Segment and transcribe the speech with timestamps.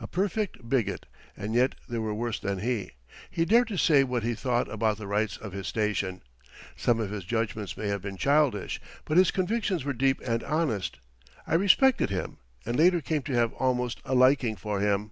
[0.00, 1.04] A perfect bigot;
[1.36, 2.92] and yet there were worse than he.
[3.30, 6.22] He dared to say what he thought about the rights of his station.
[6.74, 11.00] Some of his judgments may have been childish, but his convictions were deep and honest.
[11.46, 15.10] I respected him, and later came to have almost a liking for him.